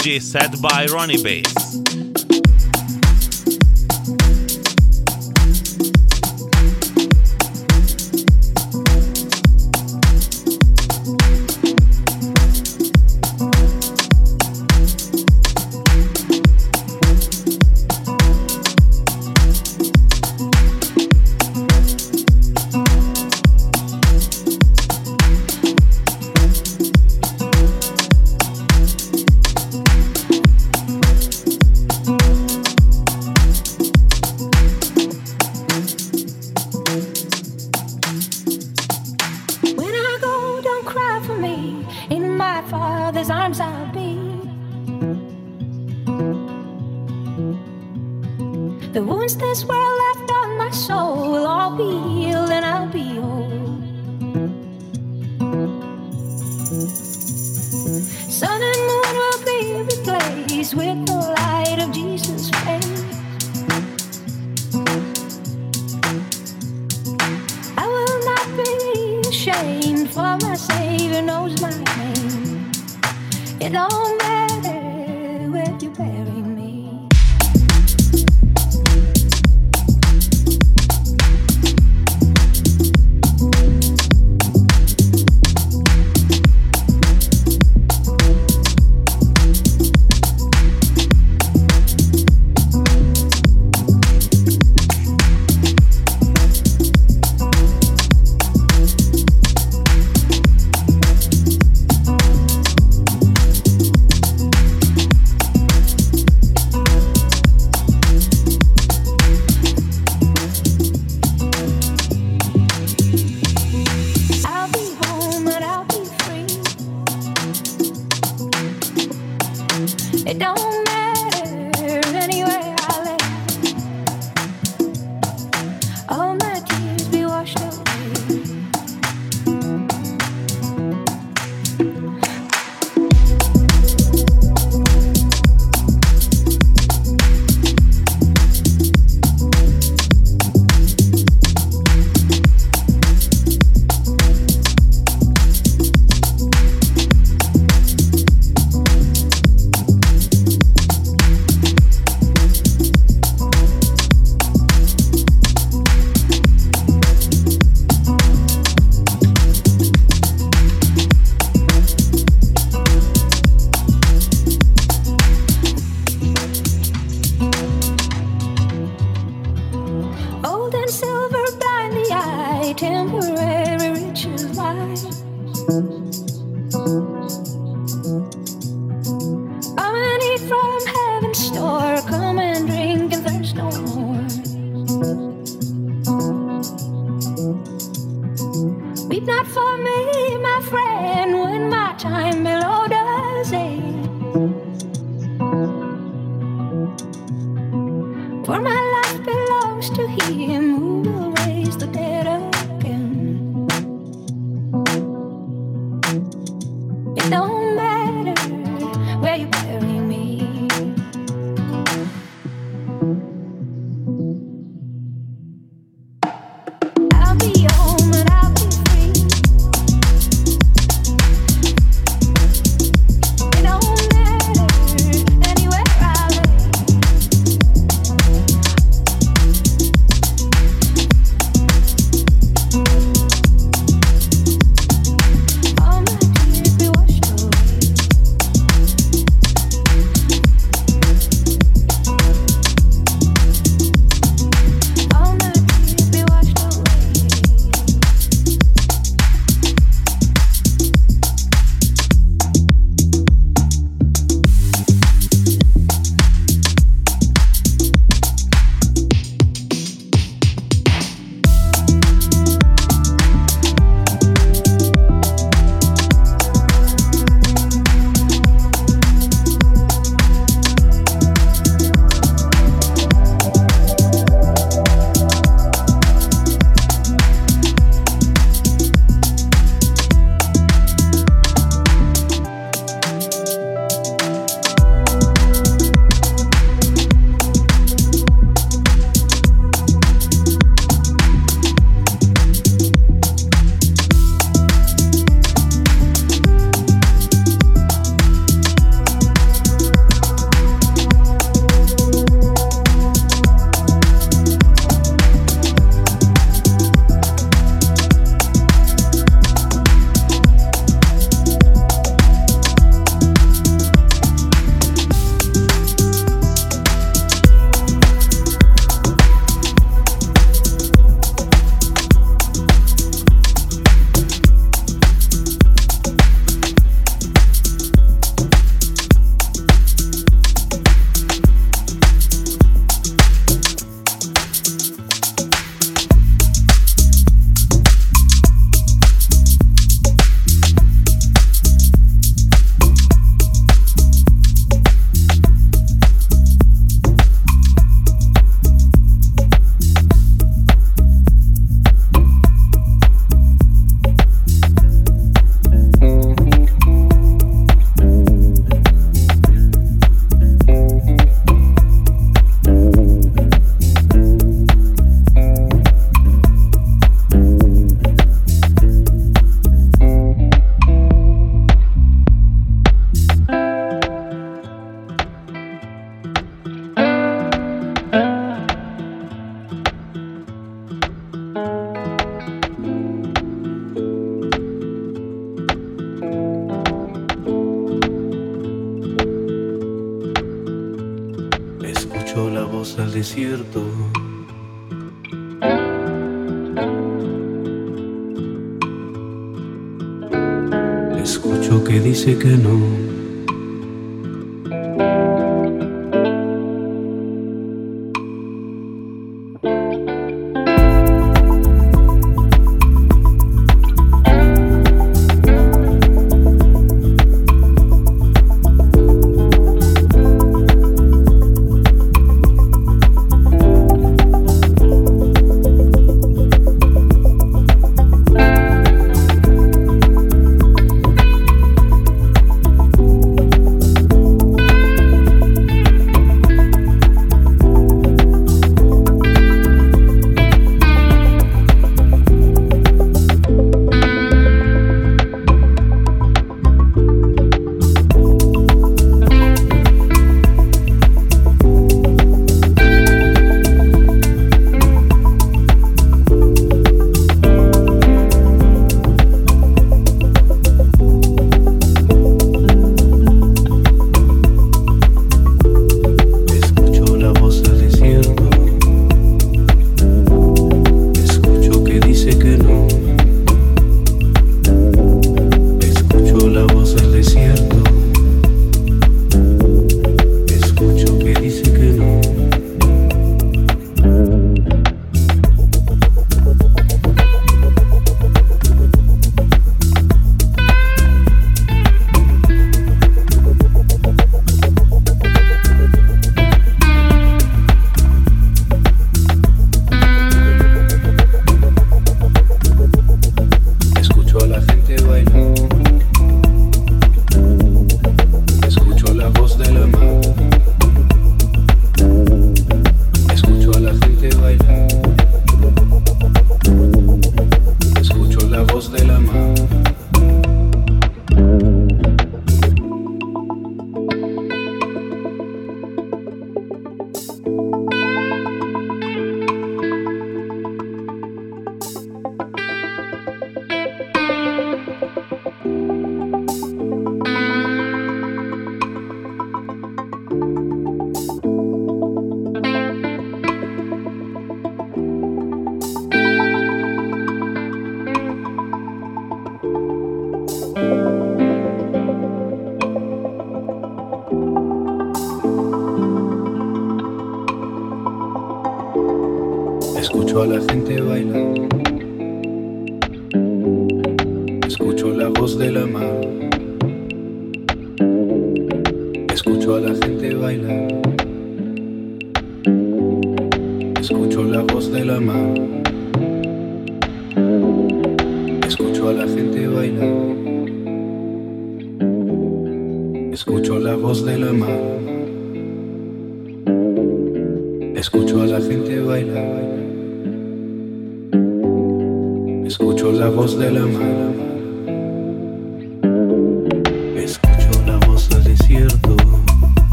[0.00, 1.99] DJ set by Rony Bass.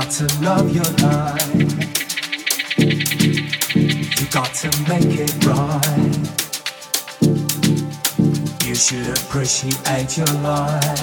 [0.00, 1.46] Got to love your life.
[2.76, 6.16] You got to make it right.
[8.66, 11.00] You should appreciate your life.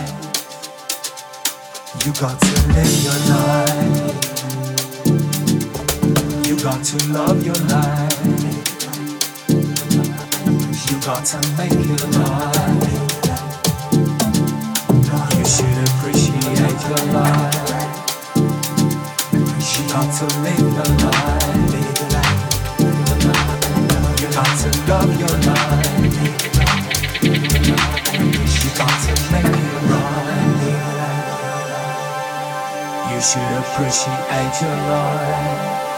[2.04, 4.12] You got to live your life.
[6.45, 8.19] You got to love your life.
[10.89, 13.00] You got to make it right.
[19.91, 21.51] To live life.
[24.21, 26.01] You got to love your life.
[27.21, 30.32] You got to make it right.
[33.12, 35.90] You should appreciate your life.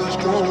[0.00, 0.47] is destroyed.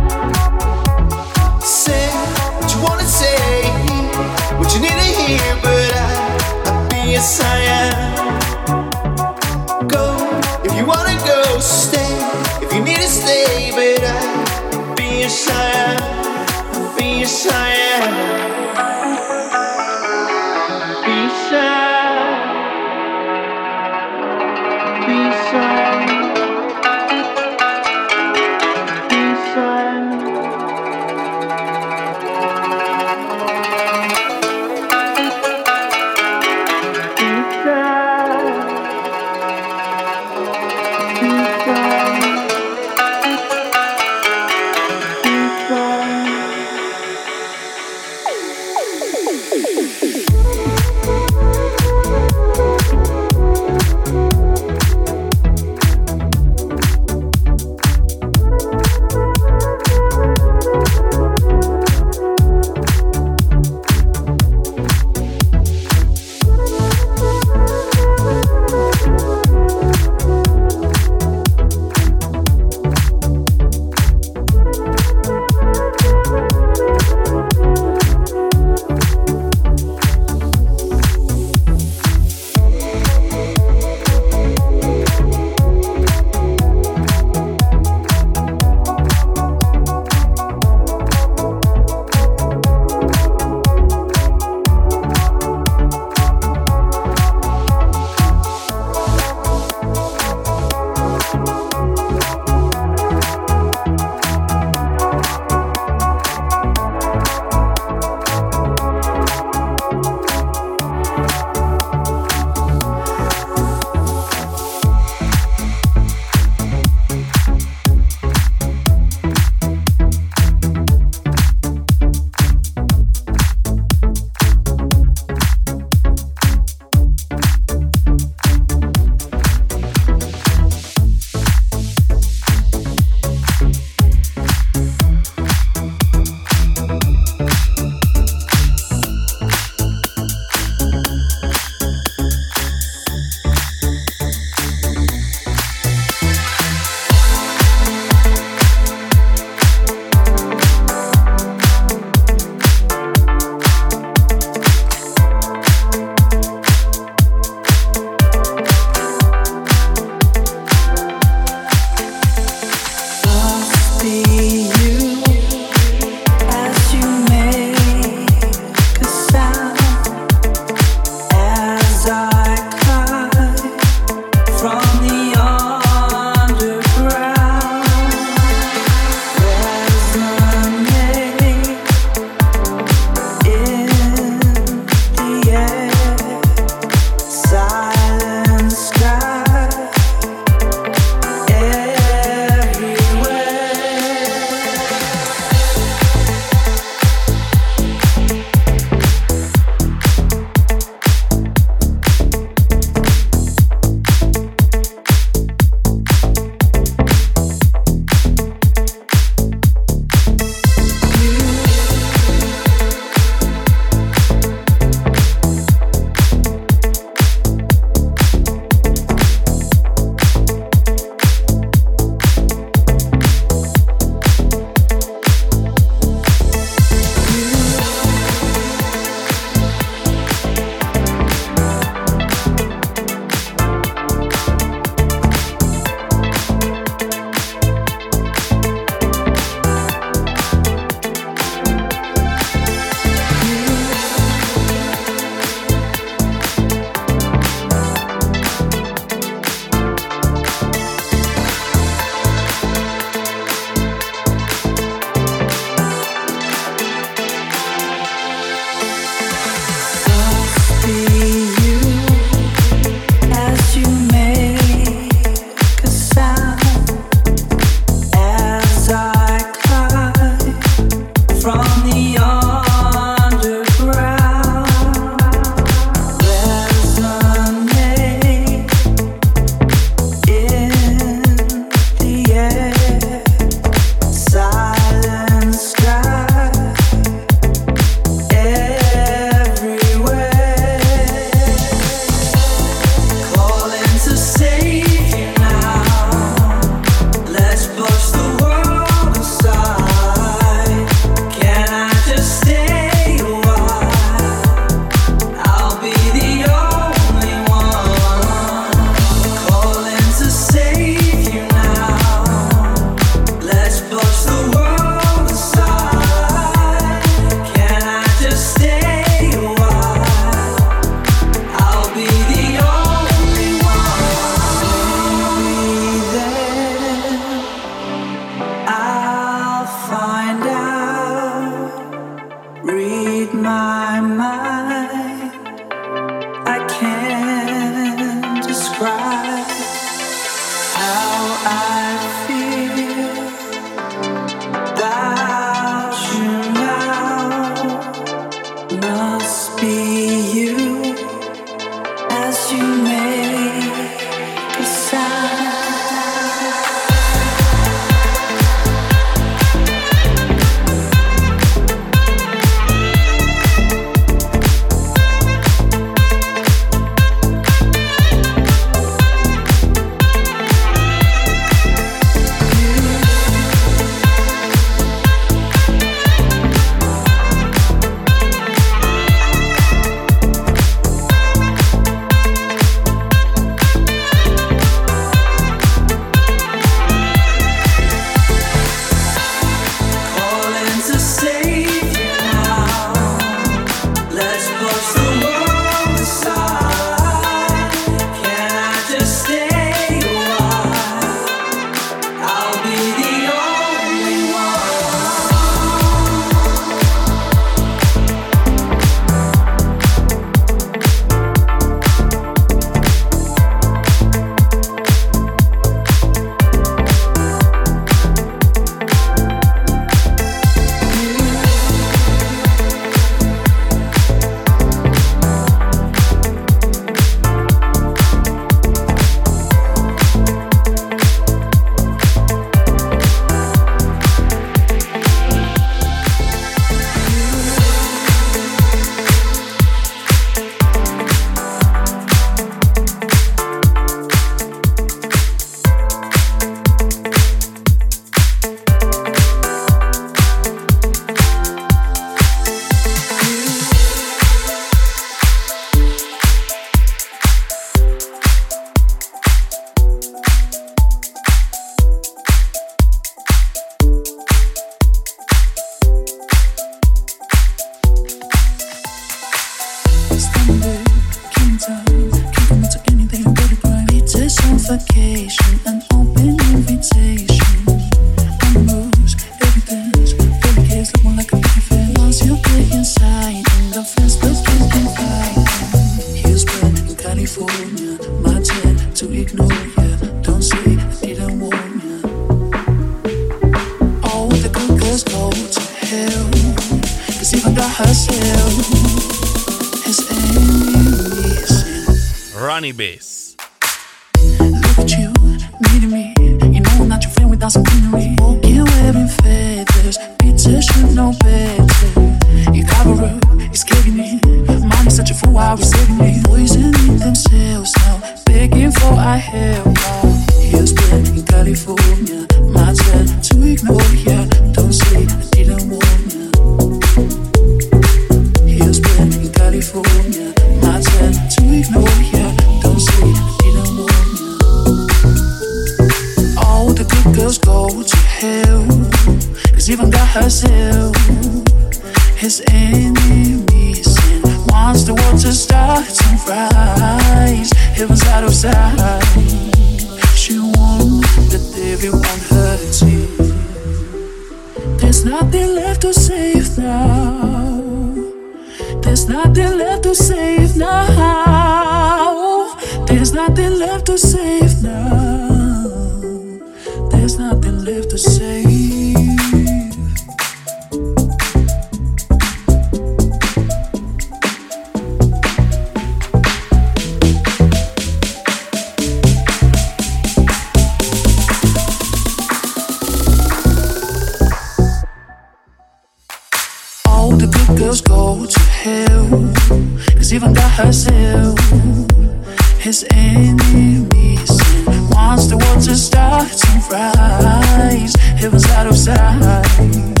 [595.75, 597.93] stars and rise.
[598.23, 600.00] It was out of sight.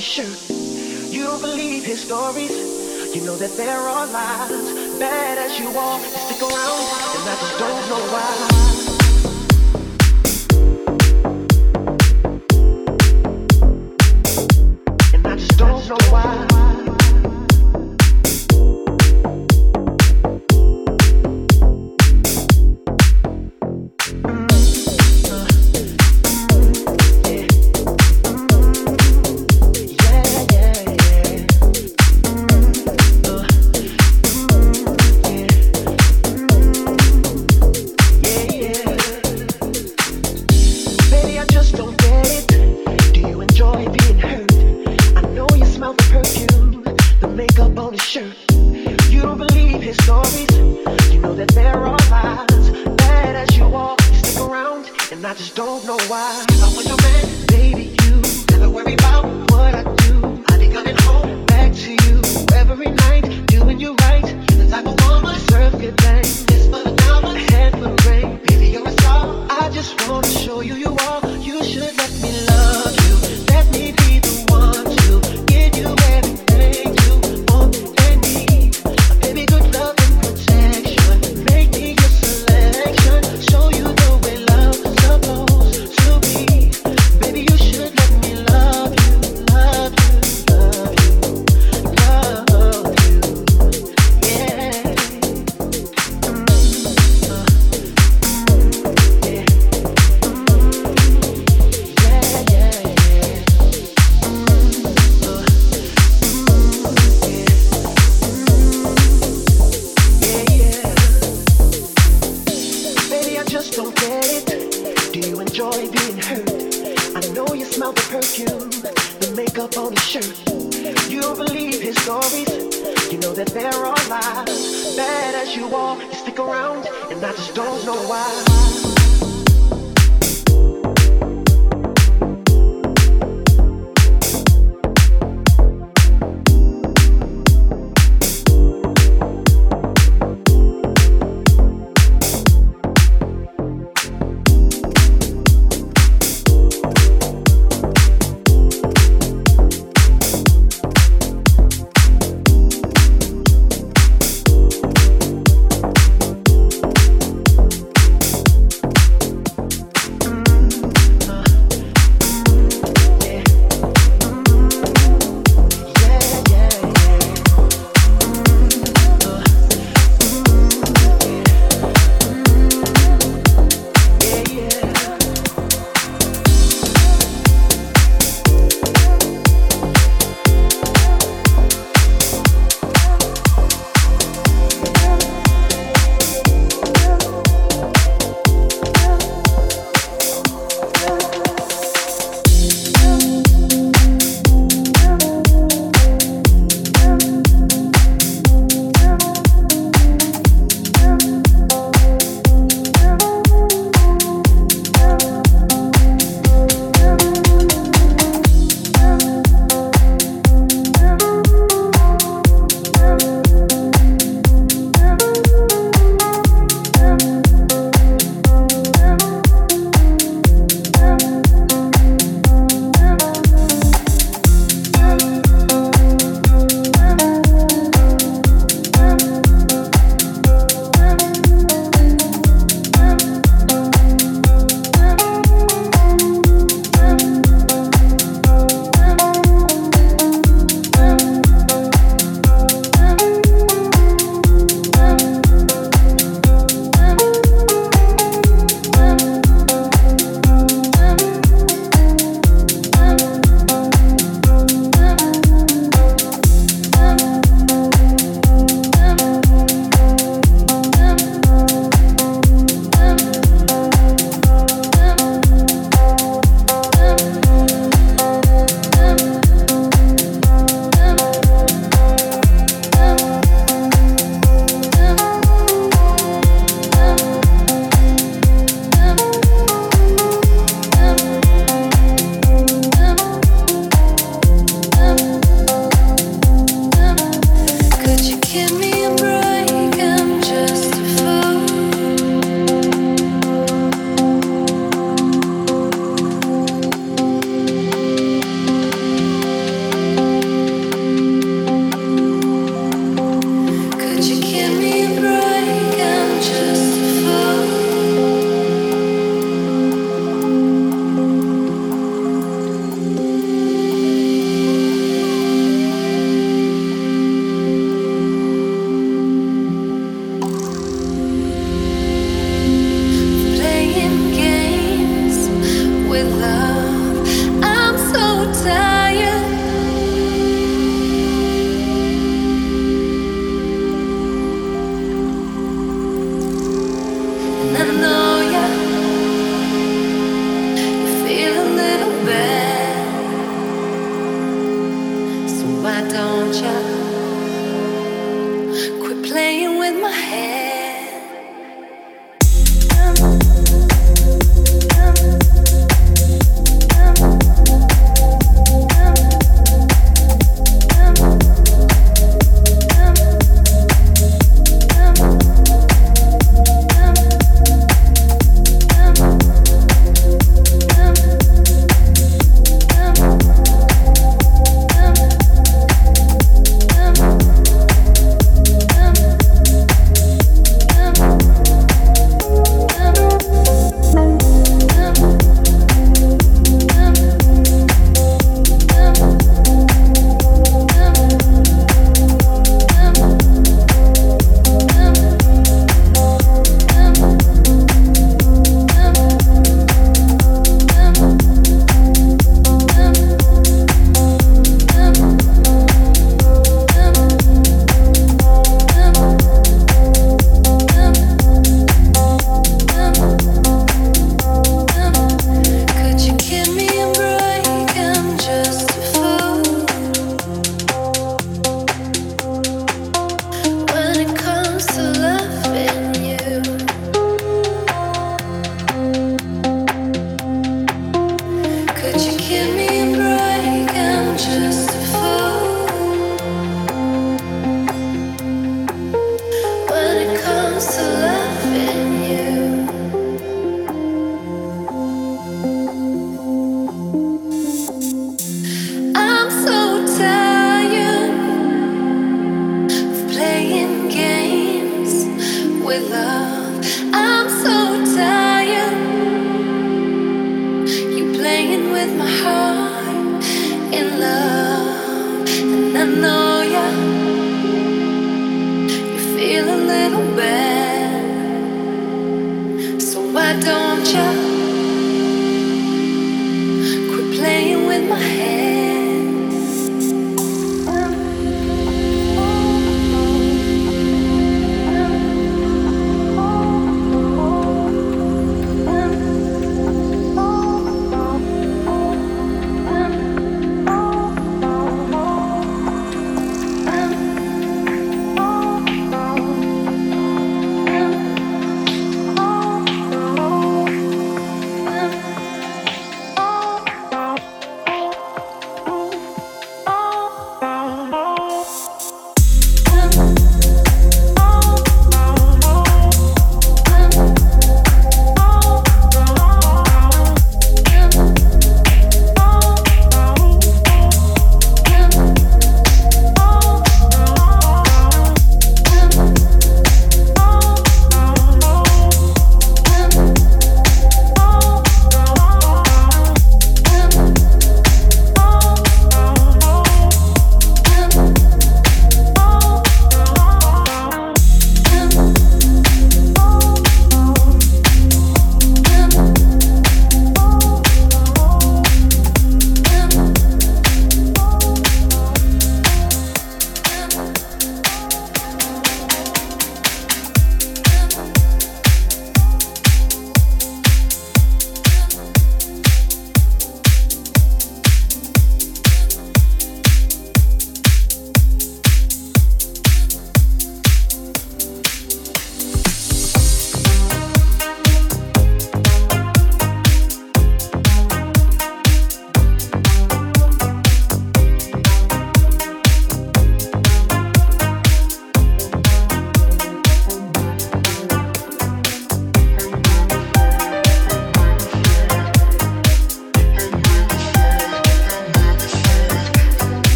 [0.00, 0.50] His.
[1.12, 2.50] You don't believe his stories.
[3.14, 4.98] You know that there are lies.
[4.98, 6.86] Bad as you are, stick around,
[7.16, 8.49] and I just don't know why.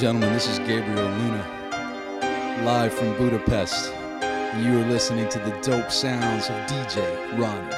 [0.00, 3.92] Gentlemen, this is Gabriel Luna, live from Budapest.
[4.58, 7.04] You are listening to the dope sounds of DJ
[7.34, 7.69] Rony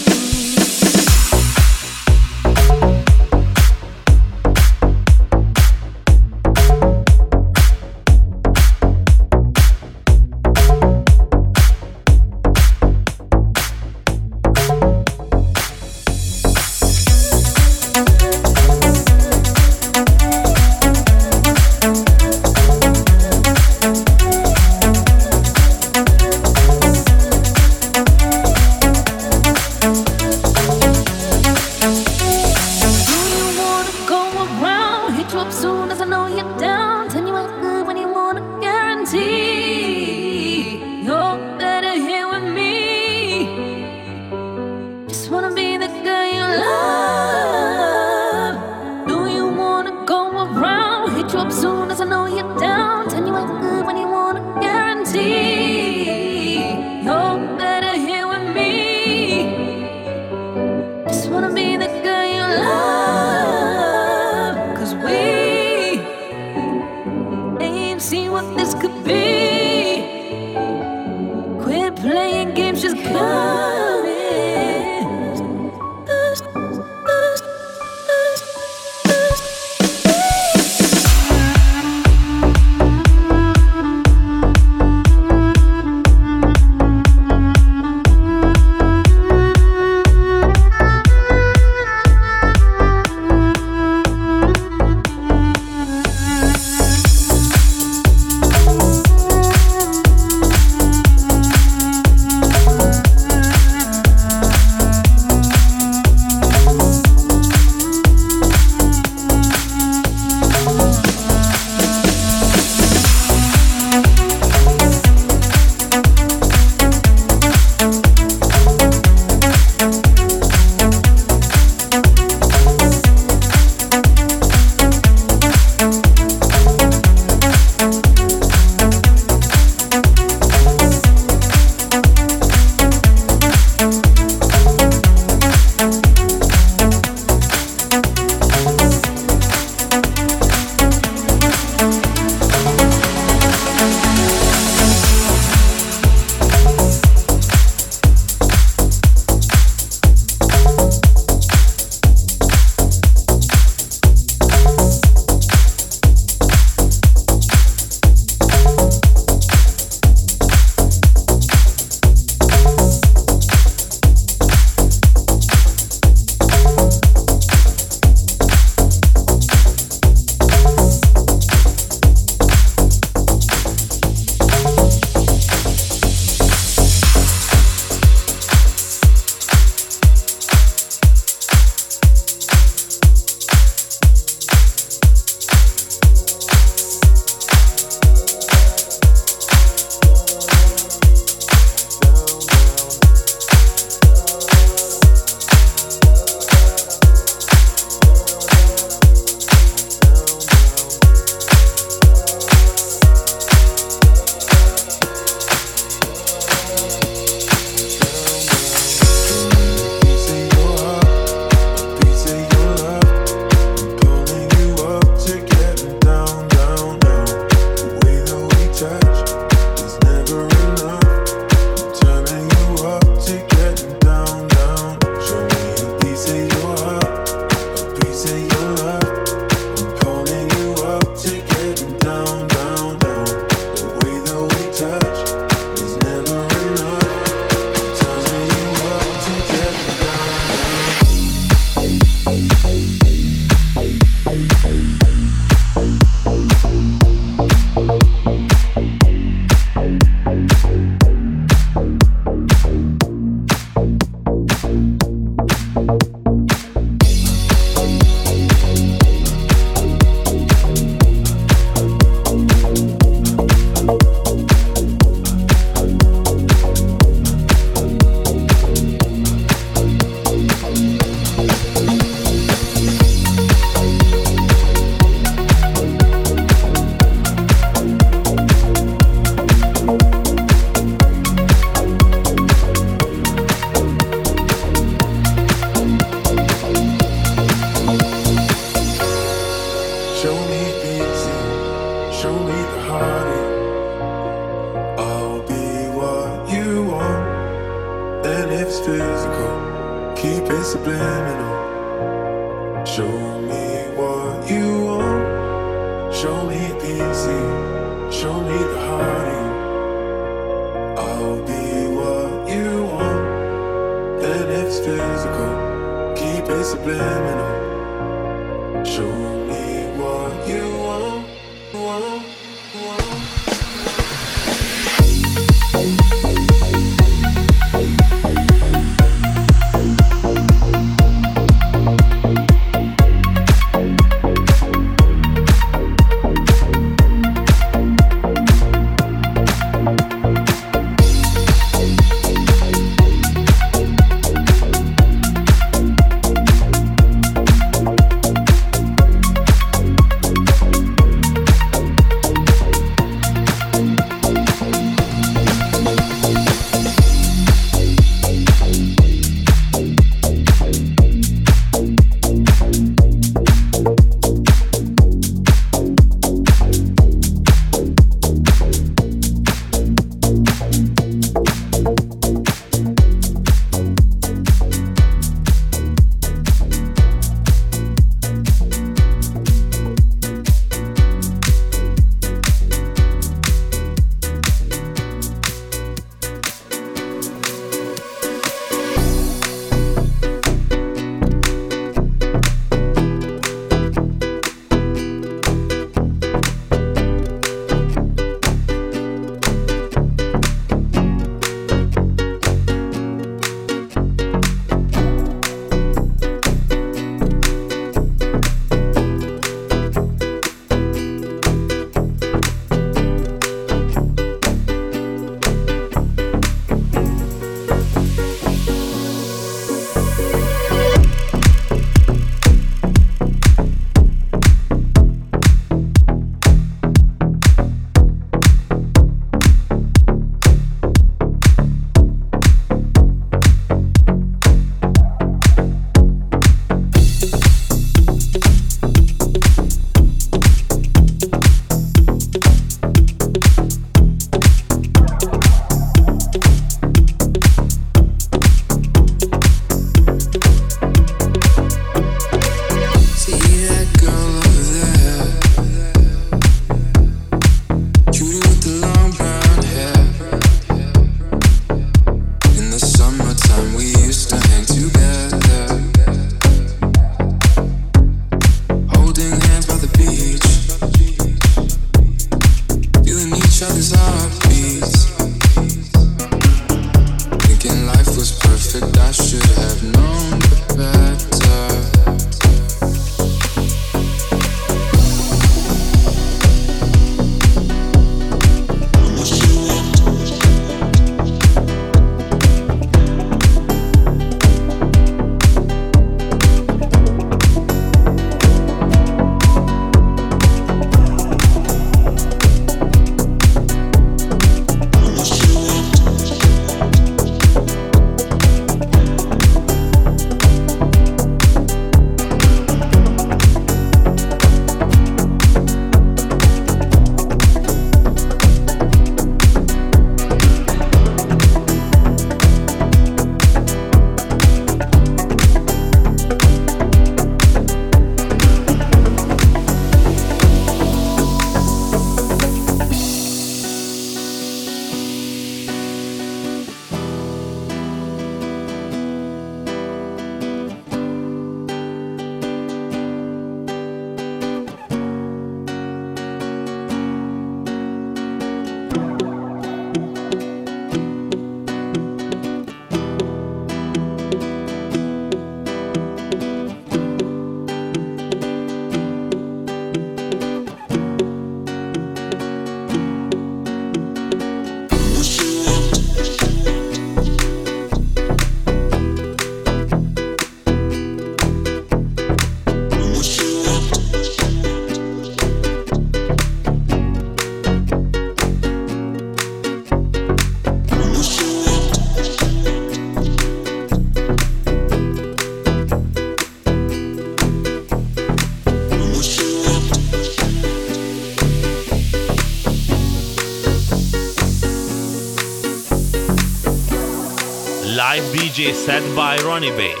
[598.69, 600.00] set by Rony Bass.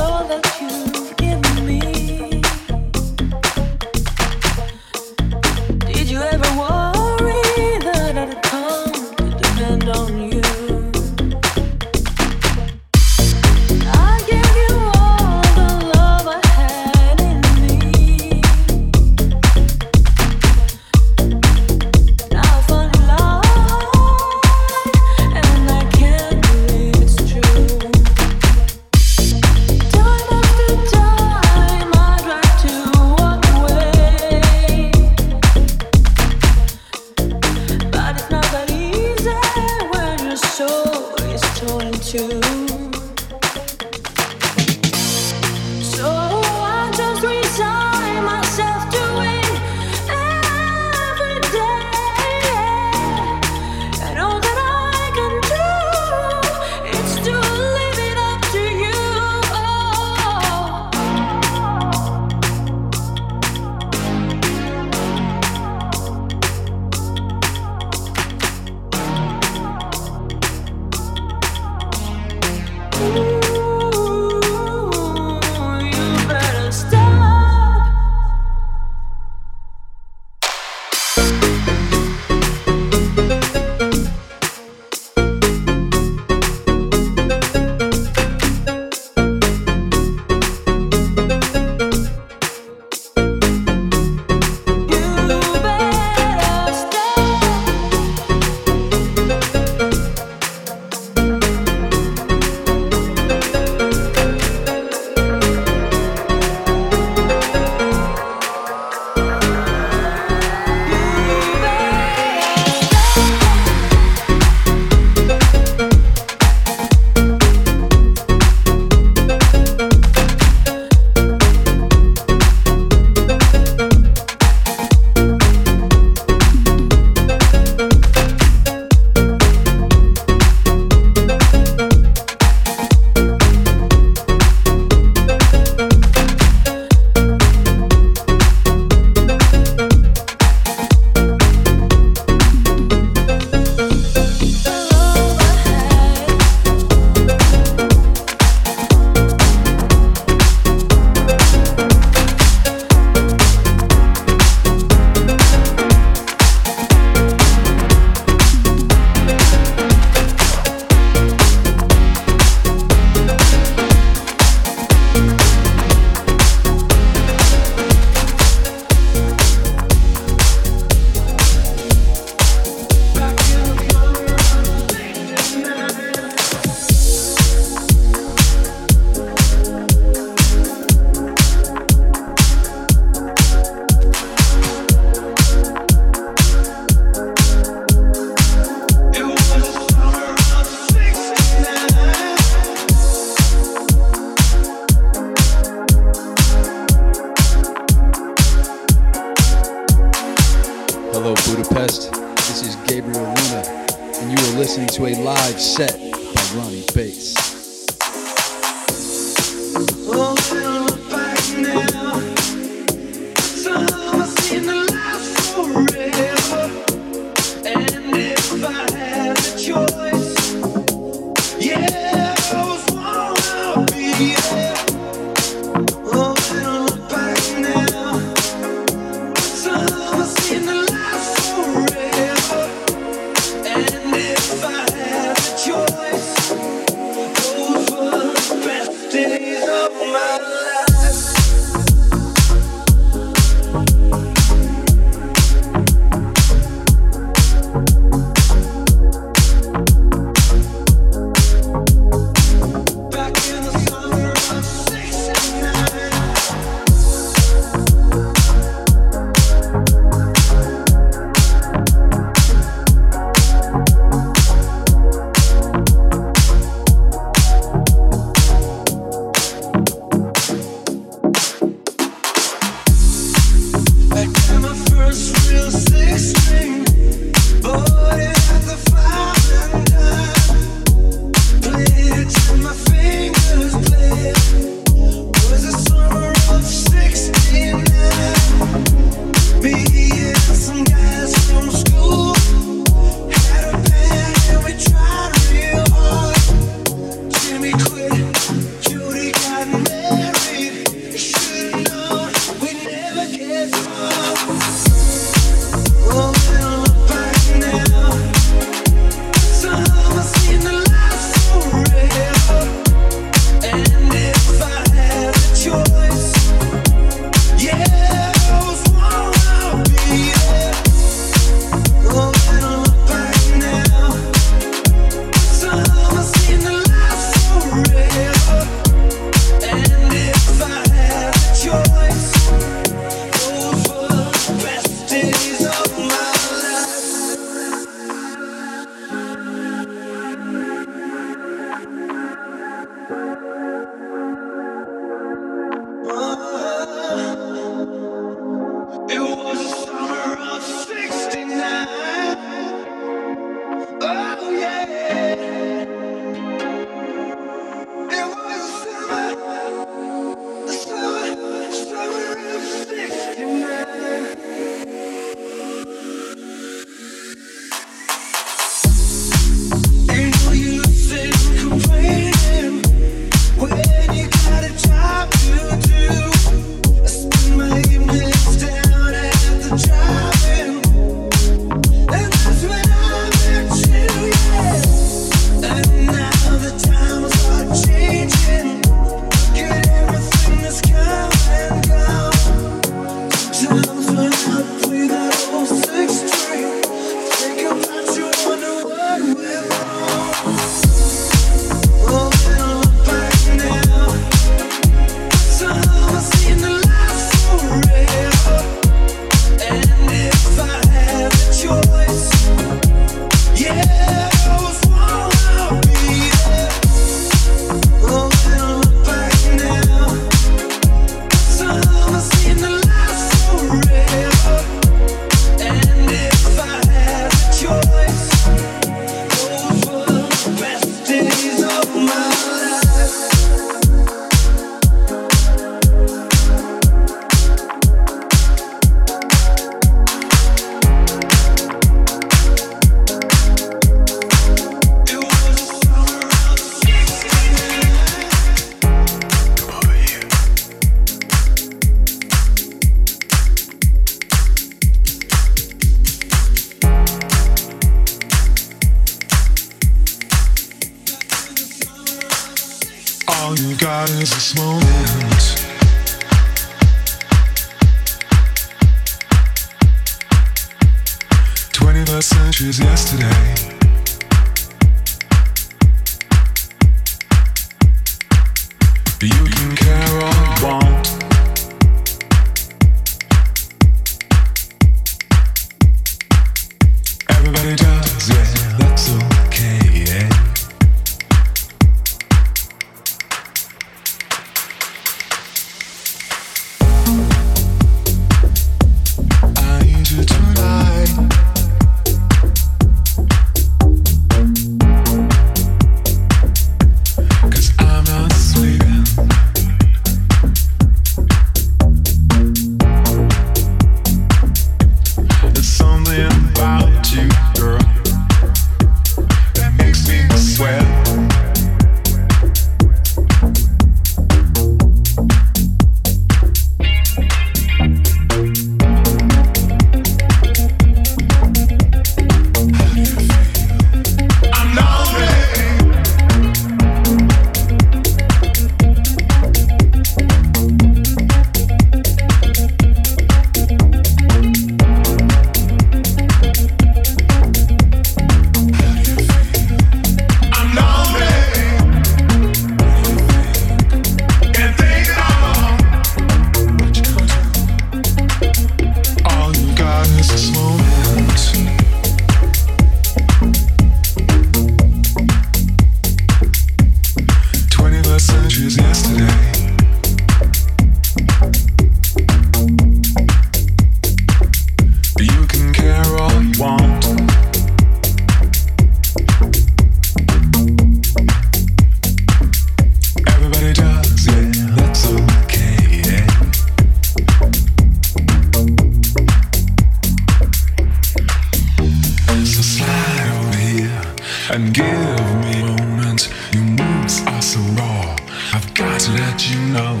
[594.50, 596.28] and give me moments.
[596.52, 598.16] Your moves are so raw.
[598.52, 600.00] I've got to let you know.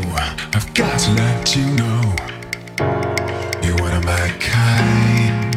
[0.54, 2.14] I've got to let you know.
[3.62, 5.47] You're one of my kind.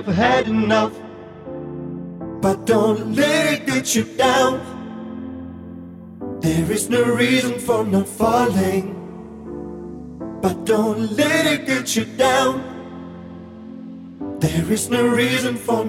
[0.00, 0.94] I've had enough.
[2.40, 4.62] But don't let it get you down.
[6.40, 8.96] There is no reason for not falling.
[10.40, 12.64] But don't let it get you down.
[14.40, 15.79] There is no reason for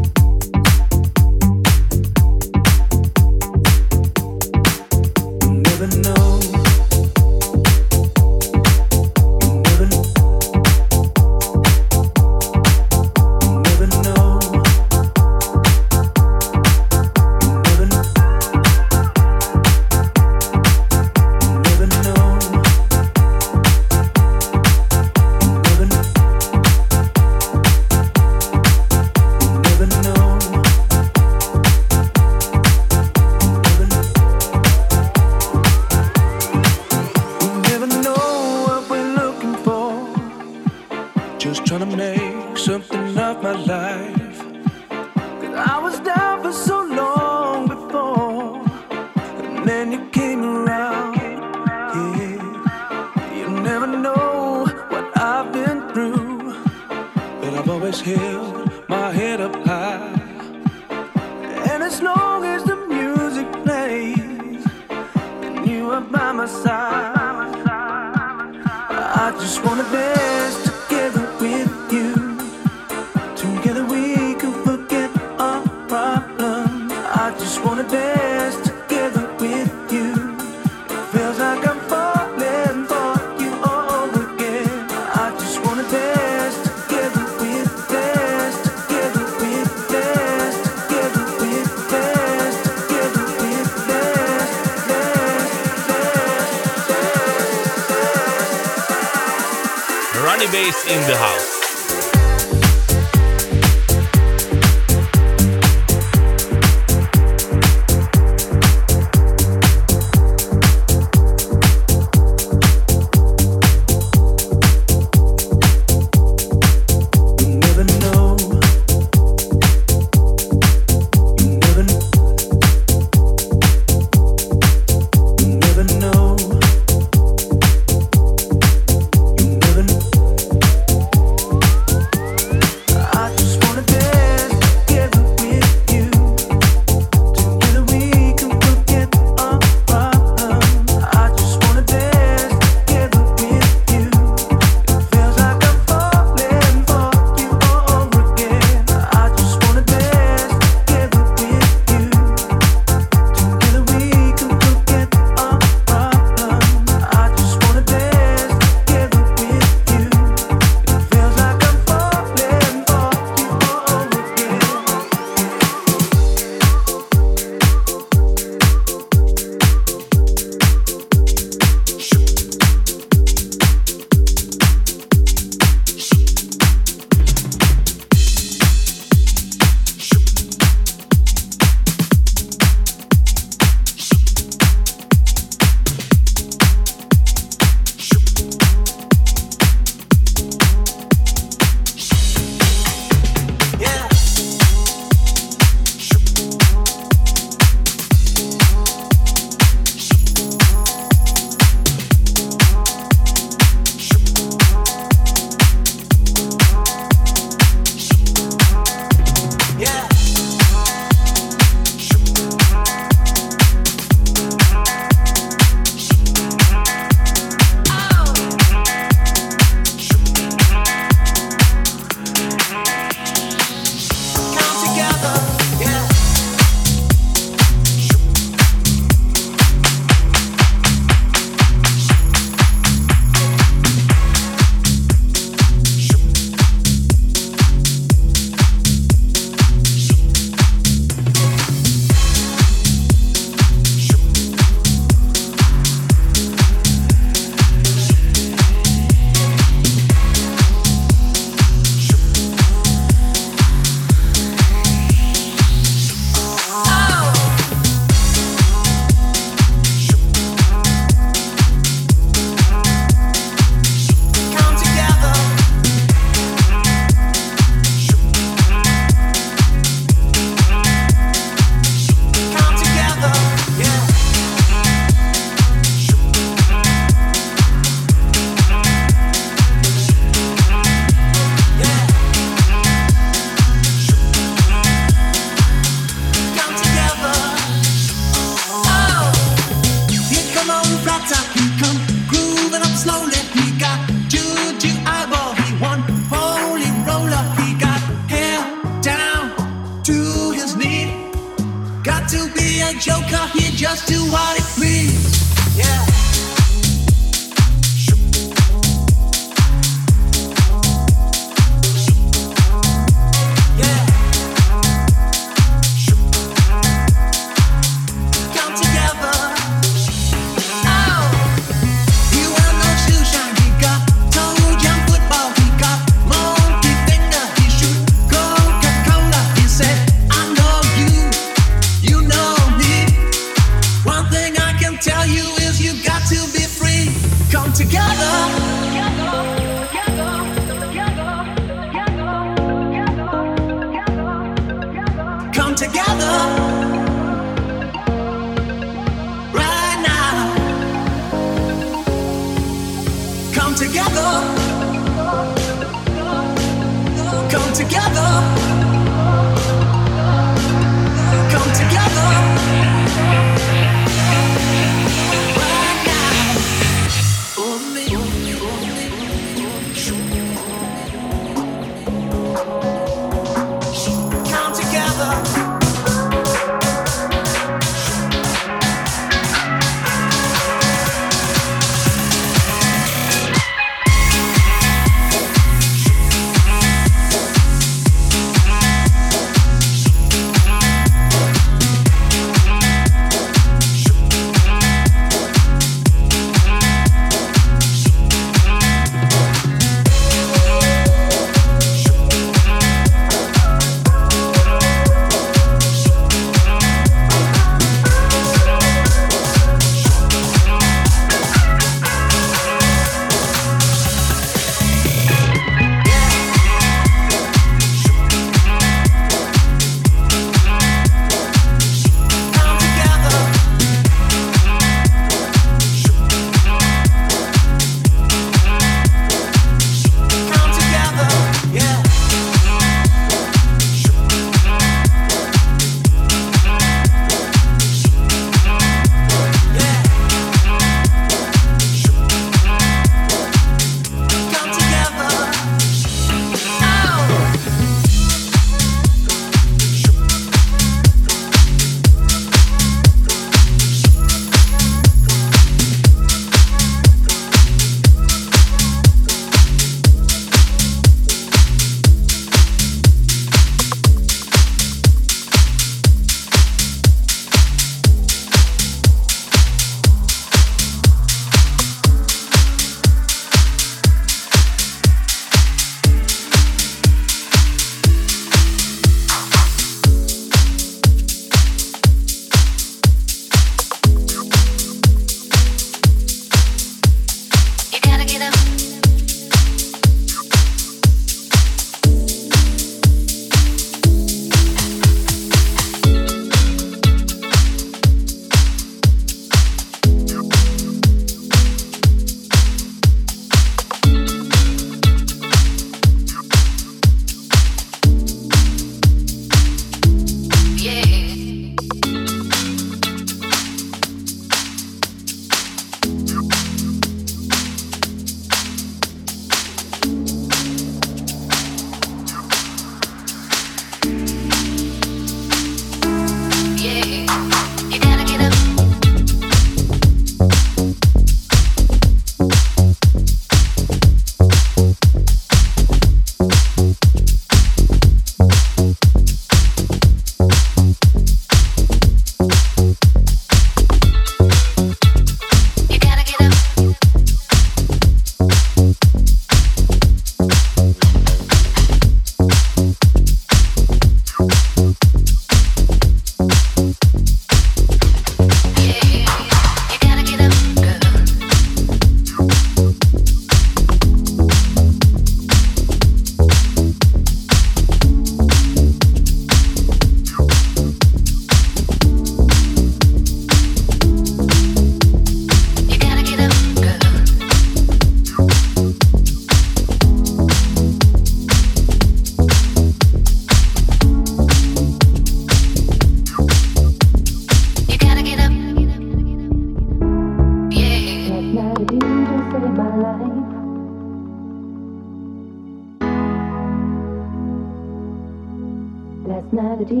[599.52, 600.00] night a DJ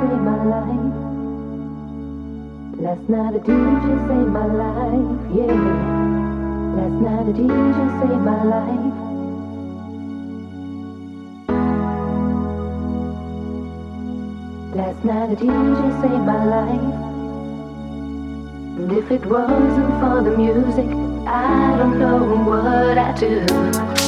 [0.00, 0.94] saved my life.
[2.78, 5.54] Last night a DJ saved my life, yeah.
[6.76, 8.94] Last night a DJ saved my life.
[14.76, 16.94] Last night a DJ saved my life.
[18.78, 20.90] And if it wasn't for the music,
[21.26, 24.03] I don't know what I'd do.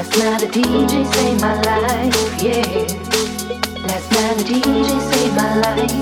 [0.00, 2.64] Last night the DJ saved my life, yeah.
[3.86, 5.92] Last night the DJ saved my life.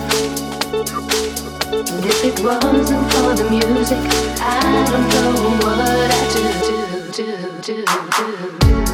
[1.90, 3.98] And if it wasn't for the music,
[4.40, 5.32] I don't know
[5.66, 6.42] what I'd do,
[7.10, 7.26] do,
[7.60, 7.84] do, do,
[8.84, 8.87] do,